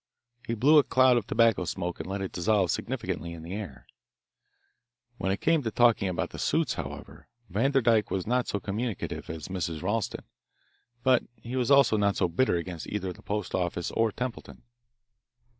He 0.47 0.55
blew 0.55 0.79
a 0.79 0.83
cloud 0.83 1.17
of 1.17 1.27
tobacco 1.27 1.63
smoke 1.63 1.99
and 1.99 2.09
let 2.09 2.23
it 2.23 2.31
dissolve 2.31 2.71
significantly 2.71 3.33
in 3.33 3.43
the 3.43 3.53
air. 3.53 3.85
When 5.19 5.31
it 5.31 5.41
came 5.41 5.61
to 5.61 5.69
talking 5.69 6.07
about 6.07 6.31
the 6.31 6.39
suits, 6.39 6.73
however, 6.73 7.27
Vanderdyke 7.51 8.09
was 8.09 8.25
not 8.25 8.47
so 8.47 8.59
communicative 8.59 9.29
as 9.29 9.47
Mrs. 9.49 9.83
Ralston, 9.83 10.23
but 11.03 11.25
he 11.35 11.55
was 11.55 11.69
also 11.69 11.97
not 11.97 12.15
so 12.15 12.27
bitter 12.27 12.55
against 12.55 12.87
either 12.87 13.13
the 13.13 13.21
post 13.21 13.53
office 13.53 13.91
or 13.91 14.11
Templeton. 14.11 14.63